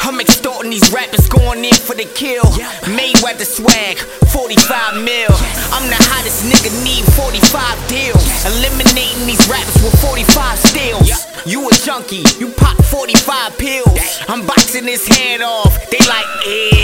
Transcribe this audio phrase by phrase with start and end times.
[0.00, 2.44] I'm extorting these rappers going in for the kill.
[2.84, 3.96] Mayweather swag,
[4.28, 5.32] 45 mil.
[5.72, 8.28] I'm the hottest nigga, need 45 deals.
[8.44, 11.26] Eliminating these rappers with 45 steals.
[11.46, 14.20] You a junkie, you pop 45 pills.
[14.28, 15.88] I'm boxing his head off.
[15.88, 16.75] They like, eh.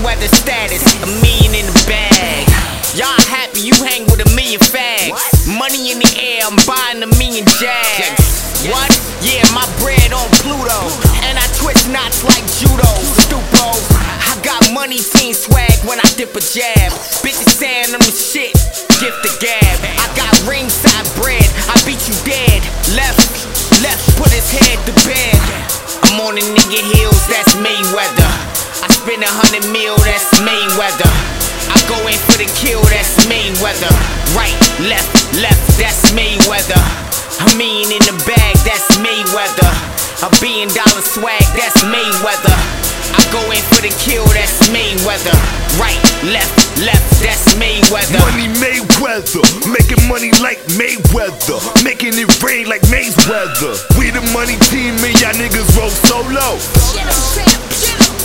[0.00, 2.48] Mayweather status, a million in the bag.
[2.96, 5.12] Y'all happy you hang with a million fags.
[5.44, 8.64] Money in the air, I'm buying a million jags.
[8.72, 8.88] What?
[9.20, 10.88] Yeah, my bread on Pluto.
[11.28, 12.88] And I twist knots like judo.
[13.28, 13.76] Stupo.
[14.24, 16.96] I got money, team swag when I dip a jab.
[17.20, 18.56] Bitches saying I'm the shit.
[19.04, 19.84] Gift the gab.
[20.00, 21.44] I got ringside bread.
[21.68, 22.64] I beat you dead.
[22.96, 23.20] Left,
[23.84, 25.36] left, put his head to bed.
[26.08, 26.99] I'm on the nigga heels, that's Mayweather.
[26.99, 26.99] I
[29.10, 31.10] spend a hundred mil, that's Mayweather.
[31.74, 33.90] I go in for the kill, that's Mayweather.
[34.38, 34.54] Right,
[34.86, 36.78] left, left, that's Mayweather.
[37.42, 39.66] A million in the bag, that's Mayweather.
[40.22, 42.54] A billion dollar swag, that's Mayweather.
[43.18, 45.34] I go in for the kill, that's Mayweather.
[45.74, 45.98] Right,
[46.30, 48.22] left, left, that's Mayweather.
[48.30, 49.42] Money Mayweather,
[49.74, 53.74] making money like Mayweather, making it rain like Mayweather.
[53.98, 57.69] We the money team, and y'all niggas roll solo.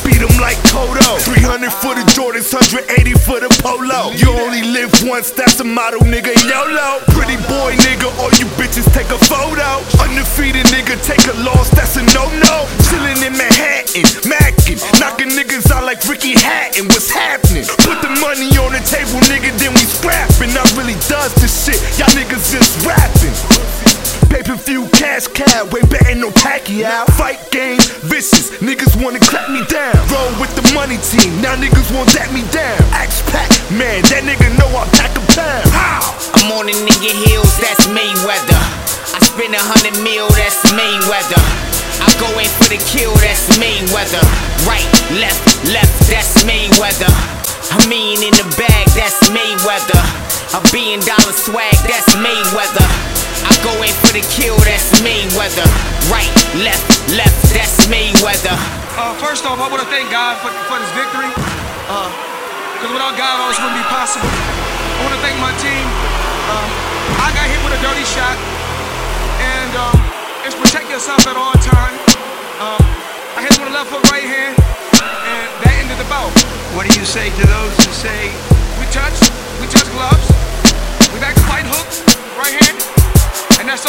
[0.06, 1.18] Beat them like Kodo.
[1.18, 4.14] 300 for the Jordans, 180 for the Polo.
[4.14, 6.32] You only live once, that's a motto, nigga.
[6.46, 7.02] YOLO.
[7.10, 9.82] Pretty boy, nigga, all you bitches take a photo.
[9.98, 12.70] Undefeated nigga, take a loss, that's a no no.
[12.86, 16.86] Chillin' in Manhattan, mackin', knocking niggas out like Ricky Hatton.
[16.88, 17.66] What's happening?
[17.82, 20.54] Put the money on the table, nigga, then we scrapping.
[20.54, 23.15] I really does this shit, y'all niggas just rapping.
[25.06, 27.06] Cash cow, ain't betting no Pacquiao.
[27.14, 27.78] Fight game,
[28.10, 29.94] vicious, niggas wanna clap me down.
[30.10, 32.82] Roll with the money team, now niggas won't back me down.
[32.90, 35.70] Axe pack, man, that nigga know I pack a pound.
[35.70, 36.02] How?
[36.42, 38.58] I'm on the nigga heels, that's Mayweather.
[39.14, 41.44] I spend a hundred mil, that's Mayweather.
[42.02, 44.26] I go in for the kill, that's Mayweather.
[44.66, 44.90] Right,
[45.22, 47.14] left, left, that's Mayweather.
[47.78, 49.35] A million in the bag, that's.
[50.56, 52.88] A billion dollar swag, that's Mayweather.
[53.44, 55.68] I go in for the kill, that's Mayweather.
[56.08, 56.32] Right,
[56.64, 58.56] left, left, that's Mayweather.
[58.96, 61.28] Uh, first off, I want to thank God for, for this victory.
[61.28, 64.32] Because without God, all this wouldn't be possible.
[64.32, 65.84] I want to thank my team.
[66.48, 66.70] Um,
[67.20, 68.40] I got hit with a dirty shot.
[69.44, 70.00] And um,
[70.48, 72.00] it's protect yourself at all times.
[72.64, 72.80] Um,
[73.36, 74.56] I hit him with a left hook right hand.
[74.56, 76.32] And that ended the bout.
[76.80, 78.32] What do you say to those who say
[78.80, 79.20] We touch,
[79.60, 80.35] We touched gloves.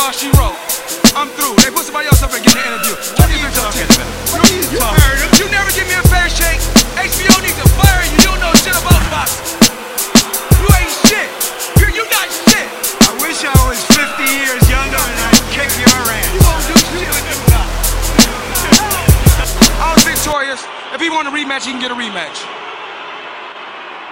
[0.07, 0.55] All she wrote.
[1.19, 1.59] I'm through.
[1.67, 2.95] They put somebody else up and get the interview.
[3.19, 4.07] What are you talking about?
[4.31, 5.31] What are you talking heard him.
[5.35, 6.63] you never give me a fair shake.
[6.95, 8.15] HBO needs to fire you.
[8.15, 9.59] You don't know shit about boxing.
[10.63, 11.27] You ain't shit.
[11.83, 12.67] You, you not shit.
[13.03, 16.31] I wish I was 50 years younger and I'd kick your ass.
[16.31, 17.11] You won't do shit.
[19.83, 20.63] I was victorious.
[20.95, 22.66] If he want a rematch, he can get a rematch.